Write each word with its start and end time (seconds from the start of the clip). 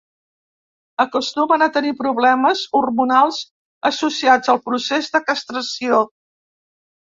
Acostumen 1.03 1.63
a 1.65 1.67
tenir 1.75 1.91
problemes 1.99 2.63
hormonals 2.81 3.39
associats 3.93 4.53
al 4.57 4.63
procés 4.71 5.13
de 5.19 5.25
castració. 5.29 6.03